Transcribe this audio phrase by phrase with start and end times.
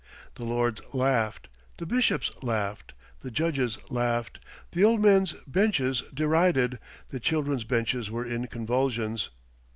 [0.33, 1.47] The lords laughed,
[1.77, 4.39] the bishops laughed, the judges laughed,
[4.71, 9.29] the old men's benches derided, the children's benches were in convulsions.